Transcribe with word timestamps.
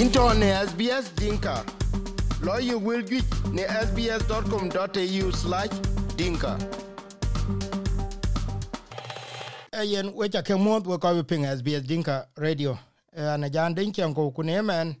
into 0.00 0.34
ne 0.34 0.46
SBS 0.66 1.14
Dinka. 1.16 1.64
Lawyer 2.42 2.78
will 2.78 3.02
get 3.02 3.24
ne 3.52 3.62
sbs.com.au 3.86 5.30
slash 5.32 5.68
dinka. 6.16 6.56
Ayen 9.72 10.12
wecha 10.14 10.42
ke 10.42 10.56
mod 10.58 10.86
we 10.86 10.96
ko 10.98 11.22
ping 11.22 11.44
SBS 11.44 11.86
Dinka 11.86 12.26
radio. 12.38 12.78
Ana 13.16 13.50
jan 13.50 13.74
den 13.74 13.92
chen 13.92 14.14
ko 14.14 14.30
kune 14.30 14.62
man. 14.64 14.96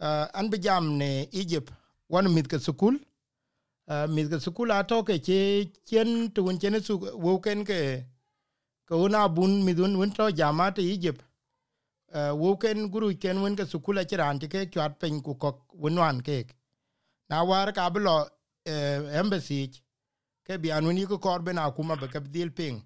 Uh, 0.00 0.26
an 0.34 0.50
bi 0.50 0.58
jam 0.58 0.98
ne 0.98 1.26
Egypt 1.32 1.72
wan 2.08 2.32
mit 2.34 2.48
ke 2.48 2.58
sukul. 2.60 3.00
Uh, 3.88 4.06
mit 4.06 4.28
sukul 4.40 4.70
ato 4.70 5.02
che 5.02 5.70
chen 5.86 6.30
tuun 6.30 6.60
chen 6.60 6.80
su 6.82 6.98
ke 6.98 8.04
na 9.10 9.28
bun 9.28 9.64
midun 9.64 9.96
won 9.96 10.10
to 10.10 10.30
jamate 10.30 10.78
Egypt 10.78 11.22
wo 12.12 12.56
ken 12.56 12.88
guru 12.90 13.14
ken 13.18 13.42
wen 13.42 13.56
ke 13.56 13.64
sukula 13.66 14.04
chiran 14.04 14.40
ti 14.40 14.48
ke 14.48 14.70
chat 14.70 14.98
pen 14.98 15.22
ku 15.22 15.34
kok 15.34 15.62
wenwan 15.74 16.22
ke 16.22 16.46
na 17.30 17.44
war 17.44 17.72
ka 17.72 17.90
blo 17.90 18.26
uh, 18.66 19.00
embassy 19.20 19.70
ke 20.44 20.58
bi 20.58 20.72
anu 20.72 20.92
ni 20.92 21.06
ko 21.06 21.18
korbe 21.18 21.52
na 21.52 21.70
kuma 21.70 21.96
be 21.96 22.08
ke 22.08 22.20
dil 22.32 22.50
ping. 22.50 22.82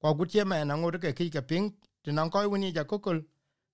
Ko 0.00 0.14
gut 0.14 0.34
ye 0.34 0.44
me 0.44 0.64
na 0.64 0.76
ngur 0.76 0.98
ke 0.98 1.12
ke 1.12 1.42
ping 1.46 1.74
ti 2.02 2.12
nan 2.12 2.30
ko 2.30 2.38
woni 2.48 2.72
ja 2.72 2.84
kokol 2.84 3.20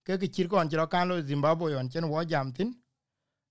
ke 0.05 0.19
ke 0.19 0.27
chir 0.35 0.49
kon 0.49 0.69
jro 0.69 0.87
kan 0.87 1.09
lo 1.09 1.21
zimbabwe 1.23 1.77
on 1.77 1.89
chen 1.89 2.09
wo 2.09 2.25
jam 2.25 2.53
tin. 2.53 2.75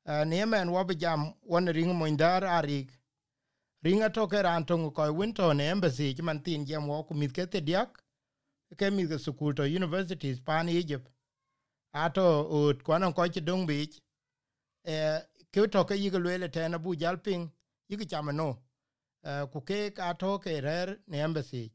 Uh, 0.05 0.23
ne 0.25 0.45
men 0.45 0.71
wo 0.71 0.83
be 0.83 0.95
jam 0.95 1.33
won 1.43 1.65
ring 1.65 1.93
mo 1.95 2.05
ndar 2.05 2.43
ari 2.43 2.87
ringa 3.85 4.13
to 4.13 4.27
ke 4.27 4.43
ran 4.43 4.65
to 4.65 4.91
ko 4.91 5.13
win 5.13 5.33
to 5.33 5.53
ne 5.53 5.69
embassy 5.69 6.15
man 6.21 6.43
tin 6.43 6.65
jam 6.65 6.87
wo 6.87 7.03
ku 7.03 7.13
mit 7.13 7.33
ke 7.33 7.49
te 7.49 7.61
diak 7.61 7.89
ke 8.77 8.91
mit 8.91 9.09
ke 9.09 9.17
sukul 9.17 9.55
to 9.55 9.63
universities 9.63 10.39
pan 10.39 10.67
egypt 10.69 11.07
ato 11.93 12.47
ut 12.49 12.83
kwanan 12.83 13.13
ko 13.13 13.27
ti 13.27 13.41
dong 13.41 13.65
bi 13.67 13.87
e 14.85 15.19
ke 15.51 15.67
to 15.67 15.83
ke 15.83 15.95
yigo 15.95 16.19
le 16.19 16.47
te 16.49 16.67
na 16.67 16.77
bu 16.77 16.95
jal 16.95 17.17
ping 17.17 17.51
yige 17.89 18.05
chama 18.07 18.31
no. 18.31 18.57
E, 19.23 19.45
ku 19.51 19.61
ke 19.61 19.93
ka 19.93 20.13
to 20.13 20.39
ke 20.39 20.61
rer 20.63 20.97
ne 21.07 21.17
embassy 21.19 21.71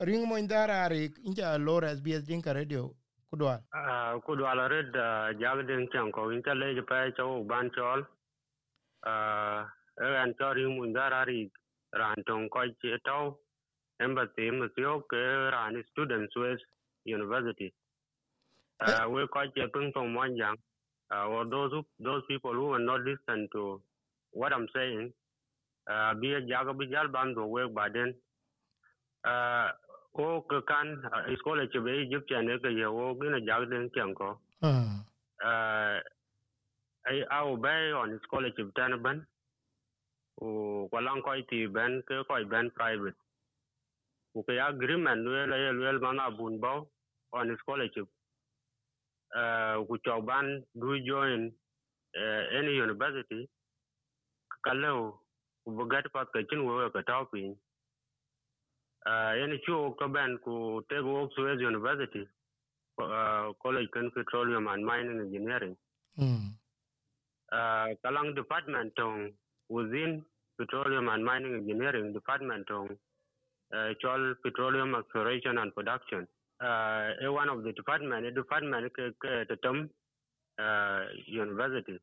ring 0.00 0.26
mo 0.28 0.36
indara 0.36 0.88
ri 0.88 1.08
inja 1.26 1.58
lor 1.58 1.82
sbs 1.82 2.24
din 2.26 2.42
ka 2.42 2.52
radio 2.52 2.94
kudwa 3.30 3.60
Ah, 3.72 4.16
kudwa 4.26 4.54
la 4.54 4.66
red 4.68 4.94
e, 4.94 5.36
jag 5.40 5.66
din 5.66 5.88
chang 5.92 6.12
ko 6.12 6.30
in 6.30 6.42
le 6.60 6.74
je 6.74 6.82
pa 6.82 7.10
cho 7.16 7.42
ban 7.44 7.70
chol. 7.76 8.06
Ah 9.04 9.66
an 9.98 10.34
cho 10.38 10.52
ring 10.52 10.76
mo 10.76 10.84
indara 10.84 11.26
ri 11.26 11.50
ran 11.92 12.22
tong 12.26 12.48
ko 12.48 12.60
ti 12.80 12.88
to 13.04 13.36
embassy 14.00 14.50
mo 14.50 14.66
tyo 14.76 15.00
ke 15.10 15.22
ran 15.54 15.82
students 15.90 16.34
west 16.36 16.64
university 17.04 17.74
uh, 18.88 19.04
we 19.10 19.26
ko 19.28 19.40
che 19.54 19.66
pung 19.72 19.92
tong 19.92 20.12
mon 20.12 20.36
yang 20.36 20.56
uh, 21.12 21.26
or 21.28 21.44
those 21.46 21.72
who, 21.72 21.82
those 22.00 22.22
people 22.28 22.52
who 22.52 22.72
are 22.74 22.78
not 22.78 23.00
listen 23.00 23.48
to 23.52 23.80
what 24.32 24.52
i'm 24.52 24.66
saying 24.74 25.12
uh, 25.90 26.12
bi 26.14 26.34
jag 26.48 26.66
bi 26.78 26.86
jal 26.92 27.08
ban 27.08 27.34
do 27.34 27.44
we 27.46 27.66
baden 27.68 28.14
uh, 29.24 29.68
ko 30.16 30.42
ke 30.50 30.58
kan 30.70 30.96
iskola 31.34 31.66
che 31.72 31.80
be 31.80 31.92
Egypt 32.06 32.30
ne 32.42 32.58
ke 32.58 32.70
ye 32.80 32.86
wo 32.86 33.14
gina 33.20 33.40
jag 33.40 33.68
den 33.70 33.90
chang 33.94 34.14
ko 34.14 34.38
uh, 35.44 35.98
ai 37.10 37.20
au 37.38 37.56
be 37.56 37.74
on 38.00 38.18
scholarship 38.24 38.74
tan 38.74 38.96
ban 39.02 39.26
o 40.40 40.88
kwalang 40.92 41.22
ko 41.22 41.34
ti 41.50 41.66
ben 41.66 42.02
ke 42.08 42.22
ko 42.28 42.34
ben 42.50 42.70
private. 42.70 43.14
O 44.34 44.42
ke 44.42 44.56
agreement 44.58 45.22
we 45.24 45.40
la 45.46 45.56
ye 45.56 45.70
wel 45.78 45.98
mana 46.00 46.30
bun 46.30 46.58
ba 46.60 46.80
on 47.32 47.56
scholarship 47.60 48.08
uh 49.34 49.84
ku 49.86 49.98
cho 50.04 50.20
ban 50.22 50.62
du 50.74 50.98
join 51.06 51.50
uh, 52.16 52.42
any 52.58 52.72
university 52.78 53.48
kalau 54.66 55.18
ku 55.64 55.70
bugat 55.76 56.06
pat 56.12 56.28
ke 56.32 56.46
chin 56.48 56.64
wewe 56.66 56.90
ka 56.94 57.02
tau 57.02 57.24
piny 57.32 57.52
uh 59.06 59.32
any 59.42 59.58
chu 59.66 59.94
ko 59.98 60.08
ben 60.08 60.38
ku 60.44 60.82
te 60.88 60.96
go 61.02 61.28
Suez 61.34 61.60
university 61.60 62.24
uh, 63.02 63.52
college 63.62 63.90
kan 63.90 64.10
petroleum 64.14 64.68
and 64.70 64.86
mining 64.86 65.18
engineering. 65.18 65.74
Mm. 66.14 66.54
uh, 67.52 67.88
kalang 68.04 68.34
department 68.34 68.92
tong 68.96 69.30
within 69.68 70.22
petroleum 70.58 71.08
and 71.08 71.24
mining 71.24 71.54
engineering 71.54 72.12
department 72.12 72.66
tong 72.66 72.88
uh, 73.74 73.90
chol 74.02 74.34
petroleum 74.42 74.94
exploration 74.94 75.58
and 75.58 75.74
production 75.74 76.26
uh, 76.60 77.32
one 77.32 77.48
of 77.48 77.62
the 77.62 77.72
department 77.72 78.34
department 78.34 78.92
ke 78.92 79.10
ke 79.22 79.48
the 79.48 79.56
term 79.62 79.90
uh, 80.58 81.00
university. 81.26 81.98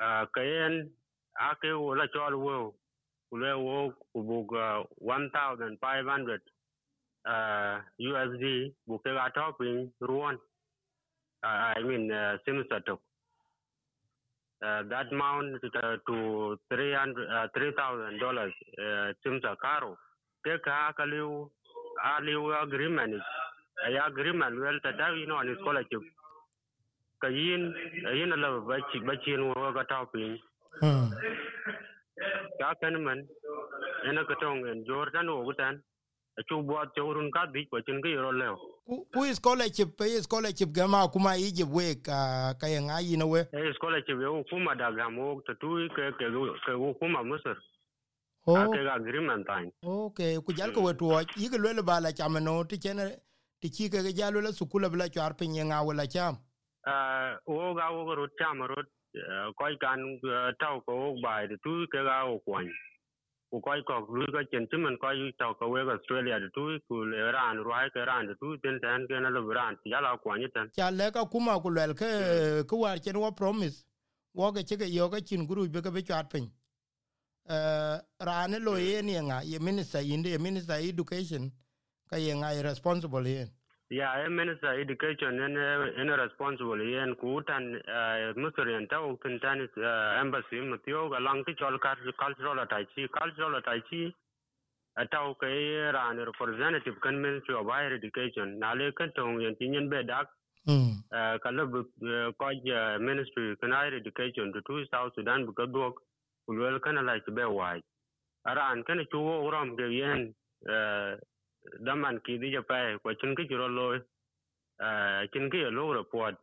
Uh, 0.00 0.26
kayen 0.36 0.90
ake 1.50 1.70
wala 1.74 2.08
chol 2.14 2.34
wo 2.38 2.74
kule 3.30 3.52
wo 3.66 3.92
kubug 4.14 4.52
uh, 4.56 4.84
1500 5.00 6.40
uh, 7.26 7.80
USD 8.00 8.72
buke 8.88 9.04
ga 9.04 9.28
topping 9.34 9.90
ruon 10.00 10.34
uh, 11.44 11.72
I 11.76 11.82
mean 11.82 12.10
uh, 12.10 12.38
simsatok 12.46 12.98
uh, 14.62 14.82
that 14.88 15.10
amount 15.12 15.60
to, 15.62 15.98
to 16.06 16.58
300 16.70 17.26
uh, 17.28 17.46
$3,000 17.56 18.46
uh, 18.46 19.12
Simsa 19.24 19.56
Karo. 19.60 19.98
Ke 20.44 20.58
ka 20.64 20.92
kaliu 20.98 21.50
aliu 22.02 22.54
agreement 22.62 23.14
ya 23.90 24.10
grim 24.10 24.42
and 24.42 24.58
well 24.60 24.78
tata 24.82 25.14
you 25.18 25.26
know 25.26 25.38
hmm. 25.42 25.48
on 25.48 25.56
scholarship 25.60 26.02
ka 27.20 27.28
yin 27.28 27.74
yin 28.14 28.30
la 28.42 28.60
ba 28.60 28.76
chi 28.92 28.98
ba 29.06 29.14
chi 29.24 29.36
no 29.36 29.52
ga 29.74 29.84
ta 29.88 30.04
pin 30.12 30.38
ka 32.58 32.74
kan 32.80 33.02
man 33.04 33.26
ena 34.08 34.24
ka 34.24 34.34
tong 34.40 34.66
en 34.66 34.84
jordan 34.86 35.28
o 35.28 35.42
gutan 35.44 35.80
chu 36.48 36.62
bo 36.62 36.78
chorun 36.96 37.30
ka 37.34 37.46
bi 37.52 37.66
ko 37.70 37.80
chen 37.86 38.00
ge 38.02 38.14
ro 38.16 38.30
le 38.30 38.48
ku 39.14 39.26
scholarship 39.34 39.96
pe 39.98 40.20
scholarship 40.22 40.72
ga 40.72 40.86
ma 40.86 41.06
kuma 41.08 41.34
yi 41.36 41.50
je 41.52 41.64
we 41.64 41.94
ka 42.06 42.54
ka 42.60 42.66
yin 42.66 42.90
ayi 42.90 43.16
no 43.18 43.26
we 43.26 43.42
scholarship 43.74 44.18
yo 44.20 44.44
kuma 44.50 44.74
da 44.76 44.90
ga 44.90 45.10
mo 45.10 45.40
to 45.46 45.54
tu 45.60 45.88
ke 45.96 46.10
ke 46.18 46.26
ke 46.66 46.72
kuma 47.00 47.22
musar. 47.24 47.56
Oh. 48.44 48.56
Ake 48.58 48.74
agreement 48.90 49.46
time. 49.46 49.70
Okay, 49.86 50.36
kujal 50.38 50.72
wetu 50.74 51.08
wa 51.08 51.82
bala 51.84 52.12
chamano 52.12 52.64
ti 52.68 52.76
chene 52.76 53.14
ti 53.62 53.70
ci 53.70 53.88
ke 53.88 54.02
jalo 54.12 54.40
la 54.40 54.50
sukula 54.50 54.90
bla 54.90 55.08
char 55.08 55.34
pe 55.34 55.46
nga 55.46 55.82
wala 55.86 56.06
cham. 56.06 56.34
Uh, 56.84 57.38
wo 57.46 57.74
ga 57.74 57.92
wo 57.94 58.14
ro 58.14 58.26
cham 58.38 58.58
ro 58.60 58.82
ko 59.54 59.64
kan 59.78 60.00
tau 60.58 60.80
ko 60.86 61.14
bai 61.22 61.46
tu 61.62 61.86
ke 61.86 62.02
ga 62.02 62.26
wo 62.26 62.40
kwan 62.42 62.66
ku 63.52 63.60
ko 63.60 63.70
ko 63.86 63.94
lu 64.10 64.26
ga 64.34 64.42
chen 64.50 64.66
chimen 64.66 64.98
ko 64.98 65.12
yu 65.14 65.30
tau 65.38 65.54
ko 65.54 65.70
we 65.70 65.84
ga 65.86 65.94
australia 65.94 66.40
tu 66.52 66.80
ku 66.88 67.04
le 67.04 67.30
ran 67.30 67.62
ro 67.62 67.70
ai 67.70 67.88
ke 67.94 68.02
ran 68.02 68.26
tu 68.40 68.58
ten 68.58 68.80
ten 68.82 69.06
ke 69.06 69.14
na 69.22 69.30
lo 69.30 69.46
ran 69.46 69.78
ya 69.84 70.00
la 70.00 70.16
kwan 70.18 70.40
ni 70.40 70.48
ten. 70.54 70.66
Cha 70.74 70.90
le 70.90 71.12
ka 71.12 71.24
kuma 71.24 71.60
ku 71.62 71.70
le 71.70 71.94
ke 71.94 72.66
ku 72.66 72.82
war 72.82 72.98
chen 72.98 73.16
wo 73.16 73.30
promise 73.30 73.86
wo 74.34 74.50
ke 74.50 74.66
che 74.66 74.76
ke 74.76 74.90
yo 74.90 75.08
ga 75.08 75.20
chin 75.20 75.46
guru 75.46 75.68
be 75.68 75.80
ka 75.80 75.90
be 75.90 76.02
char 76.02 76.26
pe 76.26 76.42
eh 77.46 77.98
rane 78.18 78.58
lo 78.58 78.74
ye 78.74 79.02
ni 79.02 79.14
nga 79.22 79.42
ye 79.44 79.58
minister 79.58 80.02
inde 80.02 80.34
ye 80.34 80.38
minister 80.38 80.74
education 80.82 81.52
ka 82.12 82.20
ye 82.20 82.32
nga 82.36 82.52
ye 82.56 82.62
responsible 82.62 83.28
ye 83.34 83.44
ya 83.98 84.08
e 84.24 84.28
minister 84.28 84.72
education 84.84 85.40
en 85.46 85.56
en 86.00 86.16
responsible 86.24 86.84
yen 86.94 87.14
ku 87.20 87.40
tan 87.48 87.64
musorian 88.36 88.88
tau 88.88 89.16
ten 89.22 89.38
tan 89.44 89.68
embassy 90.22 90.60
mutio 90.72 91.08
ga 91.12 91.18
lang 91.26 91.44
ti 91.46 91.52
chol 91.60 91.78
cultural 91.84 92.58
attached 92.64 93.08
cultural 93.18 93.56
attached 93.60 94.12
atau 95.02 95.32
ke 95.40 95.48
ran 95.96 96.20
representative 96.20 97.00
kan 97.00 97.16
ministry 97.16 97.54
of 97.56 97.66
higher 97.66 97.94
education. 97.96 98.58
Na 98.60 98.72
le 98.74 98.92
kan 98.92 99.12
tong 99.16 99.40
yen 99.40 99.56
tinyen 99.56 99.88
be 99.88 100.04
dak 100.04 100.28
hmm 100.68 101.00
ka 101.44 101.50
le 101.50 101.64
ko 102.36 102.48
ministry 103.00 103.56
kan 103.60 103.72
higher 103.72 103.96
education 103.96 104.52
to 104.52 104.60
to 104.68 104.84
south 104.92 105.12
sudan 105.16 105.46
bu 105.46 105.52
ka 105.52 105.64
dok 105.66 105.96
kulwel 106.46 106.76
kan 106.84 107.00
la 107.06 107.16
ti 107.24 107.32
be 107.32 107.44
wai. 107.44 107.80
Aran 108.44 108.84
kan 108.84 109.00
chu 109.10 109.18
wo 109.18 109.48
ram 109.50 109.76
ge 109.76 109.88
yen 110.00 110.32
daman 111.80 112.20
ki 112.24 112.38
di 112.38 112.52
ja 112.52 112.62
ko 112.62 113.14
chin 113.14 113.34
ki 113.36 113.54
ro 113.54 113.68
lo 113.68 113.98
chin 115.32 115.50
ki 115.50 115.58
lo 115.70 115.92
report 115.92 116.36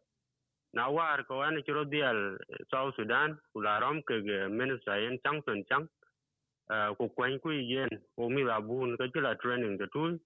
na 0.73 0.89
war 0.89 1.23
ko 1.23 1.41
an 1.41 1.61
chiro 1.63 1.83
dial 1.85 2.37
south 2.71 2.95
sudan 2.95 3.37
kula 3.53 3.79
ram 3.81 4.01
ke 4.03 4.15
minister 4.49 4.99
yen 5.01 5.19
chang 5.23 5.41
ton 5.43 5.63
chang 5.69 5.87
ko 6.97 7.09
kwen 7.15 7.39
ku 7.39 7.49
yen 7.51 7.89
o 8.17 8.29
mi 8.29 8.43
la 8.43 8.59
bun 8.61 8.97
ka 8.97 9.05
chila 9.13 9.35
training 9.41 9.77
de 9.77 9.87
tu 9.93 10.19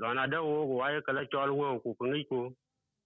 lo 0.00 0.12
na 0.14 0.26
da 0.26 0.42
wo 0.42 0.64
wa 0.78 0.88
ka 1.06 1.12
la 1.12 1.24
chol 1.32 1.50
wo 1.50 1.78
ku 1.80 1.94
ngi 2.06 2.24
ku 2.30 2.40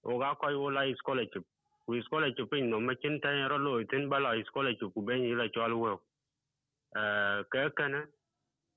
o 0.04 0.18
ga 0.18 0.34
ko 0.34 0.46
wo 0.62 0.70
la 0.70 0.82
scholarship. 0.98 1.44
Ku 1.86 2.00
scholarship 2.02 2.50
pin 2.50 2.70
no 2.70 2.80
ma 2.80 2.94
chin 3.02 3.20
tan 3.20 3.48
ro 3.48 3.56
lo 3.56 3.82
tin 3.90 4.08
ba 4.08 4.18
la 4.20 4.34
scholarship 4.44 4.92
ku 4.94 5.02
ben 5.02 5.22
yi 5.24 5.34
chol 5.54 5.72
wo 5.82 6.00
ka 7.52 7.70
kana 7.78 8.06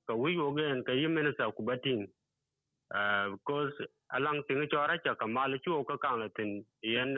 ka 0.08 0.14
wi 0.16 0.38
wo 0.38 0.54
gen 0.56 0.84
ka 0.84 0.94
yi 0.94 1.08
sa 1.38 1.52
ku 1.52 1.64
batin 1.64 2.08
because 3.32 3.74
alang 4.14 4.42
ting 4.48 4.68
chora 4.72 4.98
cha 5.04 5.16
kamal 5.16 5.52
chu 5.66 5.84
ka 5.88 5.98
kan 5.98 6.30
tin. 6.38 6.66
Yen 6.84 7.16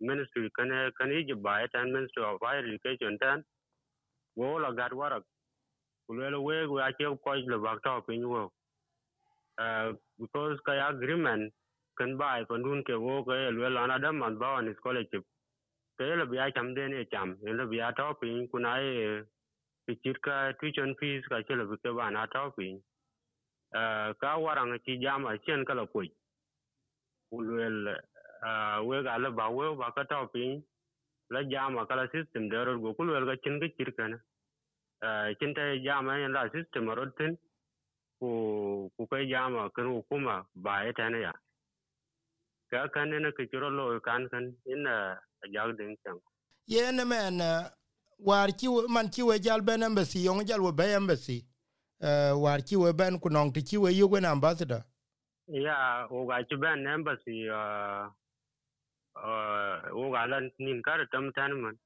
ministry 0.00 0.50
kan 0.56 0.70
kan 0.98 1.10
ji 1.10 1.34
ba 1.34 1.66
tan 1.72 1.92
ministry 1.92 2.24
of 2.24 2.38
higher 2.42 2.64
education 2.66 3.18
tan 3.20 3.44
wo 4.36 4.58
la 4.58 4.72
gad 4.72 4.92
wara 4.92 5.20
kulelo 6.10 6.42
we 6.42 6.66
we 6.66 6.82
a 6.82 6.92
che 6.92 7.04
ko 7.04 7.32
le 7.34 7.58
bak 7.58 7.82
ta 7.84 8.00
pin 8.00 8.28
wo 8.28 8.50
because 10.18 10.58
ka 10.66 10.72
agreement 10.88 11.52
kan 11.98 12.16
ba 12.18 12.44
kon 12.48 12.62
dun 12.62 12.84
ke 12.84 12.94
wo 12.98 13.22
ke 13.24 13.36
le 13.52 13.68
la 13.70 13.86
na 13.86 13.98
dam 13.98 14.18
man 14.18 14.38
ba 14.38 14.56
on 14.58 14.74
scholarship 14.80 15.24
ke 15.98 16.04
le 16.20 16.24
a 16.40 16.50
cham 16.52 16.74
de 16.74 16.88
ne 16.88 17.04
cham 17.12 17.36
le 17.42 17.80
a 17.80 17.92
ta 17.92 18.12
pin 18.20 18.48
kunai 18.48 19.24
pichirka 19.86 20.54
tuition 20.60 20.94
fees 21.00 21.24
ka 21.28 21.42
chelo 21.46 21.66
bike 21.70 21.82
ke 21.82 22.10
na 22.12 22.26
tau 22.26 22.50
piny 22.56 22.76
eh, 23.78 24.08
ka 24.20 24.38
warang 24.38 24.78
chi 24.84 24.98
jam 25.02 25.24
achien 25.26 25.64
kala 25.64 25.86
kuoc 25.92 26.10
ulwel 27.32 27.78
eh, 27.88 28.78
wek 28.88 29.06
ale 29.06 29.30
ba 29.38 29.46
we 29.56 29.66
ba 29.76 29.92
ka 29.96 30.04
tau 30.04 30.26
piny 30.34 30.62
la 31.30 31.40
jam 31.52 31.78
akala 31.78 32.04
system 32.12 32.48
derot 32.48 32.80
go 32.82 32.94
kulwel 32.94 33.26
ka 33.26 33.32
eh, 33.36 33.42
chin 33.44 33.60
kichir 33.60 33.90
kene 33.98 34.16
chin 35.38 35.54
ta 35.54 35.62
jam 35.86 36.08
en 36.08 36.32
la 36.32 36.48
system 36.54 36.88
arot 36.90 37.16
tin. 37.18 37.38
Ku 38.20 38.90
ku 38.96 39.06
kai 39.10 39.24
jam 39.32 39.56
kan 39.74 39.86
hukuma 39.96 40.44
ba 40.54 40.82
e 40.82 40.86
ya 40.86 40.92
tane 40.92 41.18
ya. 41.26 41.32
Ka 42.70 42.88
kan 42.94 43.08
ne 43.10 43.30
ka 43.32 43.44
kiro 43.50 43.68
lo 43.78 43.84
kan 44.00 44.28
kan 44.28 44.44
ina 44.72 45.16
jag 45.54 45.76
din 45.78 45.96
kan 46.04 46.20
yen 46.66 47.08
men 47.08 47.40
war 48.22 48.48
ki 48.52 48.68
man 48.88 49.08
ki 49.08 49.22
we 49.22 49.38
jal 49.38 49.60
ben 49.60 49.82
embassy 49.82 50.20
yong 50.20 50.44
jal 50.44 50.60
we 50.60 50.72
be 50.72 50.84
embassy. 50.84 51.44
Uh, 52.02 52.34
war 52.36 52.58
ki 52.58 52.76
we 52.76 52.92
ben 52.92 53.18
ku 53.18 53.28
nong 53.28 53.52
ti 53.52 53.62
ki 53.62 53.76
we 53.78 53.92
yugo 53.92 54.20
na 54.20 54.30
ambassador. 54.30 54.84
Ya 55.48 56.06
o 56.10 56.26
ga 56.26 56.42
ci 56.48 56.56
ben 56.56 56.86
embassy 56.86 57.48
uh, 57.48 58.08
uh, 59.16 59.76
o 59.92 60.10
ga 60.12 60.26
lan 60.26 60.50
nin 60.58 60.82
kar 60.82 61.06
tam 61.12 61.32
tan 61.32 61.60
man. 61.60 61.76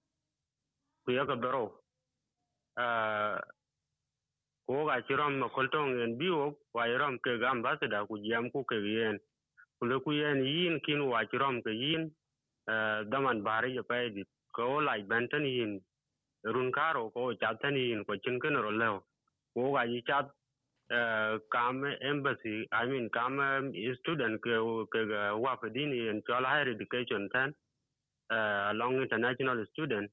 Ku 1.04 1.12
ya 1.12 1.26
ka 1.26 1.36
bero 1.36 1.72
uh, 2.78 3.38
o 4.68 4.86
ga 4.86 5.00
ci 5.06 5.14
rom 5.14 5.38
ma 5.38 5.48
koltong 5.48 6.02
en 6.02 6.18
biwo 6.18 6.54
wa 6.74 6.84
rom 6.86 7.18
ke 7.18 7.38
ga 7.40 7.50
ambassador 7.50 8.06
ku 8.06 8.18
jam 8.18 8.50
ku 8.50 8.64
ke 8.64 8.76
yen. 8.76 9.18
Ku 9.78 9.86
le 9.86 10.00
ku 10.00 10.12
yen 10.12 10.44
yin 10.44 10.80
kin 10.84 11.08
wa 11.08 11.24
ci 11.30 11.36
rom 11.38 11.62
ke 11.62 11.70
yin 11.70 12.10
uh, 12.68 13.04
daman 13.10 13.42
bari 13.42 13.74
ya 13.76 13.82
pa 13.82 14.02
edit 14.02 14.28
ko 14.52 14.80
lai 14.80 15.02
ben 15.02 15.28
tan 15.28 15.44
yin 15.44 15.80
run 16.44 16.72
karo 16.72 17.10
ko 17.10 17.34
cha 17.34 17.54
tan 17.62 17.76
yin 17.76 18.04
ko 18.04 18.16
chin 18.16 18.40
ken 18.40 18.54
ro 18.54 18.70
lew 18.70 19.00
ko 19.54 19.72
ga 19.72 19.86
ji 19.86 20.02
cha 20.06 20.18
eh, 20.90 21.38
kam 21.50 21.84
embassy 22.00 22.66
i 22.72 22.86
mean 22.86 23.08
kam 23.10 23.40
eh, 23.40 23.94
student 24.00 24.40
ke 24.42 24.54
ke 24.92 25.00
wa 25.40 25.56
fadini 25.56 26.08
in 26.10 26.22
chola 26.26 26.48
higher 26.48 26.68
education 26.68 27.28
tan 27.32 27.54
uh, 28.30 28.34
eh, 28.36 28.70
along 28.72 29.00
international 29.02 29.64
student. 29.72 30.10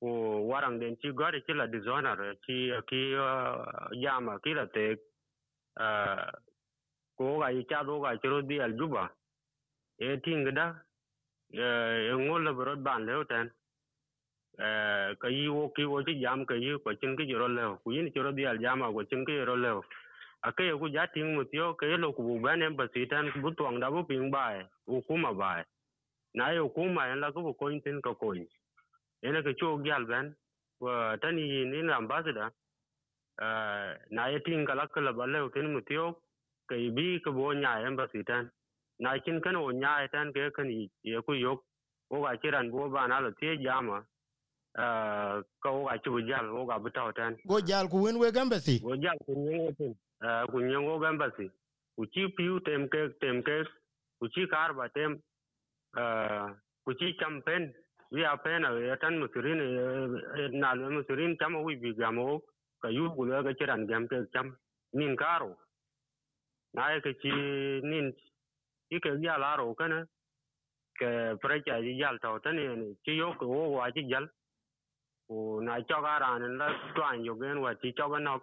Ko 0.00 0.46
warang 0.48 0.80
den 0.80 0.96
chi 0.96 1.10
gori 1.12 1.42
chi 1.46 1.52
la 1.52 1.66
dishonor 1.66 2.16
chi 2.46 2.72
ki 2.88 3.00
jama 4.02 4.38
ki 4.42 4.54
la 4.54 4.64
te 4.74 4.96
ko 7.18 7.38
ga 7.40 7.52
ji 7.52 7.66
cha 7.68 7.82
do 7.82 8.00
ga 8.00 8.16
chiro 8.22 8.40
di 8.40 8.58
al 8.60 8.72
juba 8.72 9.10
e 9.98 10.16
tingda 10.24 10.66
e 11.52 12.12
ngol 12.16 12.54
bro 12.54 12.76
ban 12.76 13.04
leo 13.04 13.24
tan 13.24 13.50
ka 15.20 15.28
yi 15.28 15.48
wo 15.48 15.68
ki 15.74 15.84
wo 15.84 16.02
chi 16.04 16.20
jam 16.20 16.44
ka 16.44 16.54
yi 16.54 16.78
ko 16.84 16.92
chin 17.00 17.16
ki 17.16 17.24
jiro 17.26 17.48
le 17.48 17.64
ku 17.82 17.92
yin 17.92 18.12
chiro 18.12 18.30
à 18.30 18.50
al 18.50 18.58
jama 18.58 18.92
ko 18.92 19.02
chin 19.04 19.24
ki 19.24 19.32
jiro 19.32 19.56
le 19.56 19.80
ake 20.42 20.72
ku 20.80 20.86
ja 20.88 21.06
ting 21.14 21.34
mu 21.34 21.44
tio 21.44 21.74
ke 21.74 21.86
lo 22.02 22.12
ku 22.12 22.22
bu 22.22 22.40
ban 22.44 22.62
em 22.62 22.76
basi 22.76 23.06
tan 23.08 23.30
bu 23.42 23.50
tuang 23.56 23.80
da 23.80 23.90
bu 23.90 24.04
ping 24.08 24.30
ba, 24.30 24.44
u 24.86 25.00
ku 25.06 25.16
ma 25.16 25.32
bai 25.32 25.64
na 26.34 26.50
yo 26.52 26.68
ku 26.68 26.84
ma 26.96 27.02
en 27.12 27.20
la 27.20 27.32
ku 27.32 27.40
ko 27.60 27.64
tin 27.84 28.00
ko 28.00 28.14
ko 28.20 28.34
ene 29.26 29.38
ke 29.46 29.52
chu 29.60 29.66
gyal 29.84 30.04
ban 30.10 30.26
wa 30.80 31.16
tani 31.20 31.44
ni 31.70 31.78
na 31.82 31.96
ambassador 31.96 32.48
na 34.10 34.22
ye 34.32 34.38
ting 34.46 34.64
kala 34.68 34.84
kala 34.94 35.12
ba 35.12 35.24
le 35.26 35.38
tin 35.54 35.72
mu 35.72 35.80
tio 35.88 36.06
cái 36.70 36.90
bi 36.96 37.18
cái 37.24 37.32
bo 37.34 37.52
nya 37.52 37.72
em 37.86 37.96
basi 37.96 38.22
tan 38.26 38.48
na 38.98 39.18
chin 39.24 39.40
kan 39.44 39.56
o 39.56 39.70
nya 39.82 40.06
tan 40.12 40.32
ke 40.32 40.42
kan 40.56 40.68
ye 41.02 41.16
ku 41.26 41.32
yok 41.32 41.58
o 42.14 42.22
ga 42.24 42.32
chiran 42.42 42.70
bo 42.72 42.88
ba 42.88 43.06
na 43.08 43.20
lo 43.20 43.30
tie 43.40 43.56
jama 43.64 43.98
ko 45.62 45.84
ga 45.86 45.96
chu 46.04 46.20
jal 46.28 46.46
o 46.58 46.66
ga 46.66 46.78
bu 46.78 46.90
ta 46.90 47.12
tan 47.12 47.36
go 47.48 47.60
jal 47.60 47.88
ku 47.88 48.02
wen 48.04 48.18
we 48.18 48.28
embassy 48.44 48.78
go 48.82 48.96
jal 48.96 49.18
ku 49.26 49.32
nyen 49.34 49.74
tin 49.78 49.94
ku 50.52 50.58
nyen 50.60 50.84
go 50.86 51.04
embassy 51.04 51.48
ku 51.96 52.06
chi 52.12 52.22
piu 52.36 52.60
tem 52.66 52.88
ke 52.88 53.02
tem 53.20 53.42
ke 53.42 53.56
ku 54.20 54.28
chi 54.34 54.46
kar 54.52 54.72
ba 54.74 54.88
tem 54.96 55.20
ku 56.86 56.92
chi 57.00 57.14
campaign 57.20 57.72
wi 58.12 58.24
a 58.24 58.36
pen 58.44 58.64
a 58.64 58.96
tan 59.02 59.18
musurin 59.20 59.60
na 60.60 60.74
le 60.74 60.88
musurin 60.96 61.36
cham 61.40 61.54
wi 61.64 61.76
bi 61.82 61.94
gamo 62.00 62.40
ka 62.82 62.88
yu 62.90 63.10
ku 63.16 63.24
le 63.26 63.42
ga 63.44 63.52
chiran 63.58 63.86
gam 63.90 64.08
ke 64.08 64.18
cham 64.34 64.56
nin 64.98 65.16
karo 65.16 65.52
na 66.74 67.00
ke 67.04 67.12
chi 67.22 67.30
nin 67.90 68.12
chi 68.90 68.98
ke 69.04 69.10
ya 69.26 69.38
la 69.44 69.56
ro 69.60 69.74
kana 69.80 70.00
ke 71.00 71.10
precha 71.42 71.80
ji 71.84 71.92
jal 72.00 72.16
to 72.22 72.38
tan 72.44 72.56
ni 72.56 72.94
chi 73.04 73.12
yo 73.22 73.28
ko 73.40 73.46
wa 73.76 73.90
chi 73.96 74.02
jal 74.12 74.26
ku 75.30 75.60
na 75.62 75.78
cho 75.88 75.98
ga 76.02 76.18
ran 76.18 76.42
la 76.58 76.66
twan 76.94 77.24
yo 77.24 77.34
gen 77.40 77.58
wa 77.62 77.70
chi 77.80 77.92
cho 77.98 78.08
ga 78.10 78.18
nok 78.18 78.42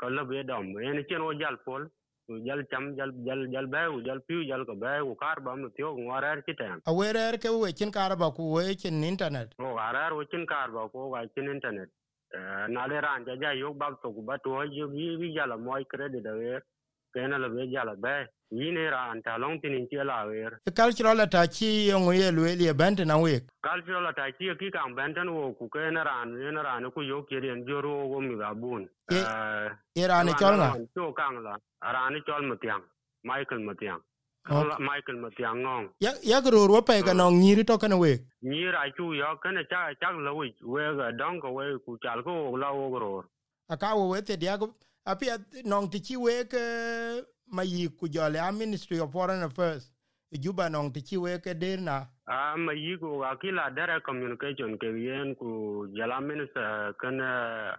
ka 0.00 0.08
la 0.16 0.22
be 0.30 0.42
dom 0.50 0.66
en 0.88 1.00
chen 1.08 1.22
o 1.28 1.32
jal 1.42 1.56
pol 1.64 1.86
u 2.28 2.36
jal 2.46 2.60
cham 2.70 2.84
jal 2.98 3.10
jal 3.26 3.40
jal 3.54 3.66
ba 3.74 3.88
u 3.94 4.02
jal 4.06 4.20
piu 4.28 4.44
jal 4.50 4.64
ka 4.68 4.74
ba 4.82 4.92
u 5.10 5.14
kar 5.22 5.40
ba 5.46 5.56
mu 5.56 5.68
tyo 5.76 5.96
ngwara 5.96 6.36
chi 6.44 6.52
tem 6.60 6.76
a 6.84 6.92
we 6.98 7.08
rer 7.16 7.38
ke 7.44 7.48
we 7.62 7.72
chin 7.72 7.90
kar 7.96 8.12
ba 8.22 8.28
ku 8.36 8.52
we 8.54 8.74
chin 8.76 9.02
internet. 9.12 9.48
O 9.58 9.76
arar 9.88 10.12
o 10.12 10.22
chin 10.24 10.44
kar 10.52 10.68
ba 10.76 10.88
ko 10.92 11.08
ga 11.14 11.24
chin 11.34 11.48
internet. 11.56 11.88
Na 12.74 12.86
le 12.90 13.00
ran 13.06 13.24
ja 13.26 13.34
ja 13.42 13.50
yo 13.62 13.72
ba 13.72 13.88
to 14.02 14.12
ku 14.12 14.22
ba 14.28 14.36
to 14.44 14.60
ji 14.76 14.84
bi 14.92 15.16
bi 15.20 15.34
jala 15.36 15.56
moy 15.56 15.84
credit 15.84 16.22
da 16.22 16.32
we 16.40 16.60
ke 17.14 17.28
na 17.30 17.38
la 17.38 17.48
be. 17.48 17.70
Jala 17.74 17.94
ba 17.96 18.26
yi 18.50 18.70
ne 18.70 18.84
ran 18.94 19.22
ta 19.22 19.36
long 19.38 19.60
tin 19.60 19.86
chi 19.90 19.96
la 20.04 20.26
we 20.26 20.42
e 20.42 20.70
cultural 20.70 21.26
ta 21.28 21.46
chi 21.46 21.88
yong 21.90 22.12
ye 22.14 22.30
lwe 22.30 22.54
le 22.60 22.74
bent 22.74 23.00
na 23.06 23.16
we. 23.18 23.40
Cultural 23.62 24.12
ta 24.14 24.26
chi 24.38 24.50
ki 24.60 24.70
kan 24.70 24.94
benten 24.94 25.26
no 25.26 25.54
ku 25.58 25.68
ke 25.68 25.90
na 25.90 26.02
ran 26.02 26.34
ne 26.34 26.60
ran 26.62 26.90
ku 26.94 27.00
yo 27.02 27.22
ke 27.22 27.40
ren 27.42 27.64
joro 27.66 28.08
go 28.10 28.20
mi 28.20 28.34
ga 28.36 28.52
bun. 28.54 28.88
E 29.10 30.06
ran 30.06 30.28
chol 30.40 30.58
na 30.58 30.74
to 30.94 31.12
kan 31.18 31.42
la 31.42 31.56
ran 31.96 32.14
chol 32.26 32.42
mutiang 32.50 32.84
michael 33.24 33.60
mutiang 33.66 34.00
michael 34.78 35.16
mutiang 35.24 35.58
ngong. 35.64 35.88
Ya 36.00 36.12
ya 36.22 36.40
gro 36.40 36.66
ro 36.66 36.82
pe 36.82 37.02
ga 37.02 37.14
no 37.14 37.30
nyiri 37.30 37.64
to 37.66 37.78
kana 37.78 37.96
we. 37.96 38.18
Ni 38.42 38.66
chu 38.96 39.14
yo 39.14 39.36
kana 39.42 39.64
cha 39.70 39.88
cha 40.00 40.10
lo 40.10 40.34
we 40.34 40.54
we 40.62 40.82
ga 40.98 41.10
dong 41.12 41.40
ko 41.40 41.52
we 41.52 41.78
ku 41.84 41.96
chal 42.02 42.22
ko 42.22 42.56
la 42.56 42.70
wo 42.72 42.90
gro 42.90 43.24
aka 43.70 43.96
wo 43.96 44.08
we 44.12 44.20
te 44.20 44.36
dia 44.36 44.58
go 44.58 44.74
apia 45.06 45.36
nong 45.64 45.90
ti 45.90 46.00
chi 46.00 46.16
we 46.16 46.44
ke 46.44 46.64
ma 47.52 47.62
yi 47.62 47.88
ku 47.88 48.08
jo 48.08 48.28
le 48.28 48.40
ministry 48.52 48.98
of 48.98 49.12
foreign 49.12 49.42
affairs. 49.42 49.90
Juba 50.32 50.68
nong 50.68 50.92
ti 50.92 51.02
chi 51.02 51.16
we 51.16 51.38
ke 51.38 51.52
der 51.58 51.78
na? 51.78 52.06
A 52.26 52.56
ma 52.56 52.72
yi 52.72 52.96
ku 52.98 53.20
ga 53.20 53.36
kila 53.36 53.70
dara 53.76 54.00
communication 54.00 54.78
ke 54.78 54.88
yen 54.96 55.34
ku 55.36 55.86
jala 55.96 56.20
minister 56.20 56.94
kan 57.00 57.18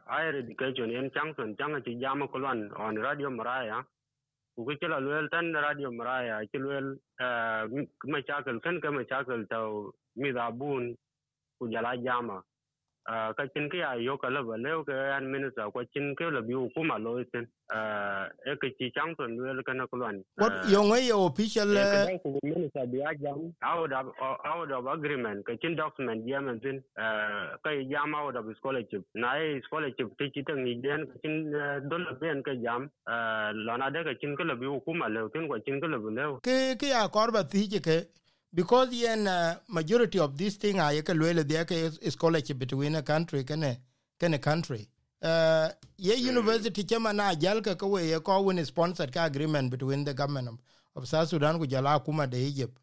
higher 0.06 0.38
education 0.38 0.90
yen 0.90 1.10
changson 1.12 1.56
changa 1.58 1.82
chi 1.84 1.98
jama 2.00 2.28
kolwan 2.28 2.70
on 2.78 2.96
radio 2.96 3.30
maraya. 3.30 3.84
Ku 4.56 4.64
ke 4.66 4.78
chila 4.80 5.02
luel 5.02 5.28
tan 5.30 5.52
radio 5.52 5.90
maraya 5.92 6.46
chi 6.52 6.60
luel 6.62 6.96
ma 8.06 8.20
chakal 8.22 8.62
kan 8.62 8.80
ka 8.80 8.92
ma 8.92 9.02
chakal 9.10 9.44
tau 9.50 9.92
mi 10.16 10.32
da 10.32 10.52
bun 10.52 10.96
ku 11.60 11.68
jala 11.74 11.98
jama 12.06 12.44
ka 13.08 13.44
chin 13.54 13.70
ke 13.70 13.84
ayo 13.86 14.18
ka 14.18 14.30
la 14.30 14.42
ba 14.42 14.58
leo 14.58 14.84
ke 14.84 14.94
an 15.18 15.32
minister 15.32 15.70
ko 15.72 15.84
chin 15.94 16.16
ke 16.16 16.32
la 16.38 16.42
bi 16.42 16.54
ku 16.76 16.84
ma 16.84 16.98
lo 16.98 17.18
isen 17.24 17.48
e 18.52 18.56
ke 18.62 18.74
chi 18.78 18.92
chang 18.96 19.16
ton 19.16 19.38
luel 19.38 19.64
kana 19.64 19.88
kolwan 19.88 20.24
what 20.38 20.54
yo 20.70 20.84
ngai 20.84 21.12
official 21.14 21.70
ku 22.24 22.40
minister 22.44 22.86
bi 22.88 23.06
a 23.06 23.16
jam 23.16 23.54
out 23.62 23.92
of 23.92 24.12
out 24.46 24.72
of 24.72 24.86
agreement 24.98 25.46
ka 25.46 25.54
chin 25.62 25.76
document 25.76 26.26
jam 26.28 26.60
tin? 26.64 26.82
Ka 26.98 27.72
jam 27.92 28.16
out 28.16 28.36
of 28.36 28.46
scholarship. 28.58 29.04
Na 29.14 29.36
e 29.38 29.62
scholarship 29.68 30.18
ti 30.18 30.30
chi 30.34 30.42
tang 30.48 30.64
ni 30.64 30.76
den 30.82 31.06
ka 31.08 31.16
chin 31.22 31.52
don 31.90 32.06
ben 32.20 32.44
ka 32.44 32.54
jam 32.64 32.90
la 33.08 33.78
na 33.78 33.90
de 33.90 34.04
ka 34.04 34.14
chin 34.22 34.36
ke 34.36 34.44
la 34.44 34.56
bi 34.56 34.66
ku 34.86 34.94
ma 34.94 35.08
leo 35.08 35.30
tin 35.30 35.48
ko 35.48 35.60
chin 35.66 35.80
ke 35.82 35.88
la 35.94 35.98
leo 35.98 36.40
ke 36.50 36.76
ke 36.82 36.92
a 37.02 37.08
korba 37.10 37.44
ti 37.56 37.68
ke 37.88 37.98
because 38.56 38.92
yen 38.94 39.28
uh, 39.28 39.56
majority 39.68 40.18
of 40.20 40.38
this 40.38 40.56
thing 40.56 40.80
are 40.80 40.94
yeke 40.94 41.14
lwele 41.14 41.44
there 41.48 41.66
ke 41.66 41.92
scholarship 42.12 42.58
between 42.58 42.96
a 42.96 43.02
country 43.02 43.44
kene 43.44 43.78
kene 44.20 44.42
country. 44.42 44.88
Uh, 45.22 45.70
ye 45.98 46.16
university 46.16 46.84
chama 46.84 47.14
na 47.14 47.36
jal 47.36 47.62
ka 47.62 47.76
ko 47.76 47.98
ye 47.98 48.20
ko 48.20 48.42
win 48.42 48.66
sponsored 48.66 49.12
ka 49.12 49.26
agreement 49.26 49.70
between 49.70 50.04
the 50.06 50.14
government 50.14 50.48
of, 50.48 50.58
of 50.96 51.08
South 51.08 51.28
Sudan 51.30 51.60
ku 51.60 51.68
jala 51.68 52.00
kuma 52.00 52.26
de 52.28 52.38
Egypt. 52.38 52.78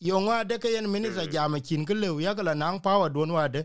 Yo 0.00 0.20
ngwa 0.20 0.44
de 0.48 0.58
ke 0.58 0.64
yen 0.72 0.90
minister 0.90 1.26
jama 1.26 1.60
chin 1.60 1.84
ke 1.84 1.90
lew 1.90 2.18
yakala 2.20 2.54
nang 2.56 2.80
power 2.80 3.10
don 3.10 3.32
wa 3.32 3.48
de. 3.48 3.64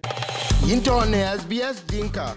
Into 0.70 1.06
ne 1.06 1.24
SBS 1.38 1.82
dinka. 1.88 2.36